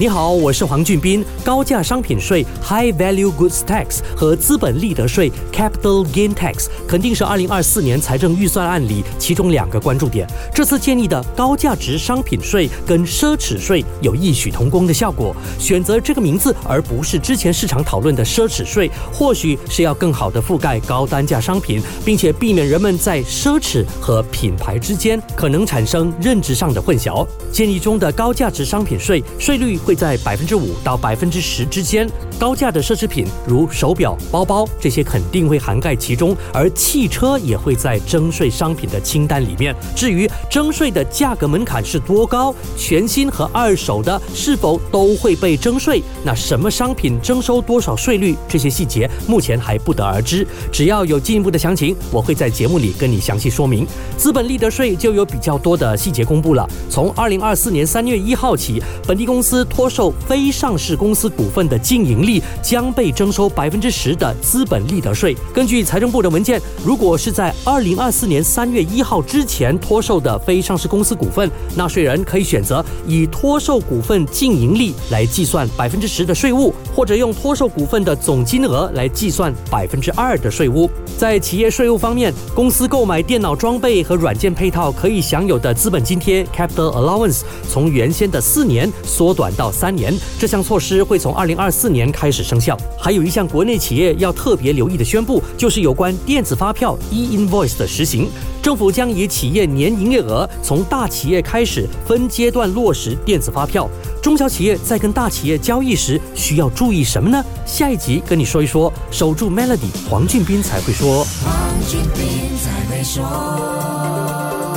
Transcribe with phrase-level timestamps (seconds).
[0.00, 1.22] 你好，我是黄俊斌。
[1.44, 10.26] 高价商品税 （High Value Goods Tax） 和资本利得税 （Capital Gain Tax） 肯定是2024年财政预算案里其中两个关注点。
[10.54, 15.36] 这次建议的高价值商品税跟奢侈税有异曲同工的效果。
[15.58, 27.26] 选择这个名字而不是之前市场讨论的奢侈税，或许是要更好的覆盖高单价商品，并且避免人们在奢侈和品牌之间可能产生认知上的混淆。
[27.52, 29.78] 建议中的高价值商品税税率。
[29.90, 32.08] 会在百分之五到百分之十之间，
[32.38, 39.74] 高价的奢侈品如手表、包包这些肯定会涵盖其中，而汽车也会在征税商品的清单里面。
[39.96, 50.46] 至于征税的价格门槛是多高，全新和二手的是否都会被征税，那什么商品征收多少税率，这些细节目前还不得而知。
[50.70, 53.84] 只要有进一步的详情，我会在节目里跟你详细说明。
[54.16, 59.66] 资本利得税就有比较多的细节公布了，从二零二四年三月一号起，本地公司。
[59.80, 65.34] 脱售非上市公司股份的净盈利将被征收百分之十的资本利得税。
[65.54, 80.90] 根据财政部的文件，如果是在二零二四年三月一号之前脱售的非上市公司股份，纳税人可以选择以脱售股份净盈利来计算百分之十的税务，或者用脱售股份的总金额来计算百分之二的税务。
[81.16, 89.70] 在企业税务方面，公司购买电脑装备和软件配套可以享有的资本津贴 （capital allowance） 从原先的四年缩短到。
[89.80, 92.76] 三年，这项措施会从二零二四年开始生效。
[92.98, 98.28] 还有一项国内企业要特别留意的宣布，就是有关电子发票 （e-invoice） 的实行。
[98.62, 103.88] 政府将以企业年营业额从大企业开始分阶段落实电子发票。
[104.22, 107.42] 中小企业在跟大企业交易时需要注意什么呢？
[107.64, 108.92] 下一集跟你说一说。
[109.10, 111.24] 守住 Melody，黄俊斌才会说。
[111.42, 111.52] 黄
[111.88, 114.69] 俊斌才会说。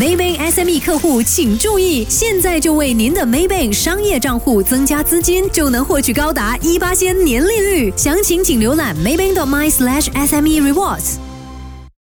[0.00, 7.92] Maybank SME 客户请注意，现在就为您的 Maybank 商业账户增加资金，就能获取高达一八千年利率。
[7.98, 11.29] 详情请浏览 maybank.my/sme rewards。